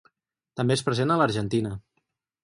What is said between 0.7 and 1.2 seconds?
és present a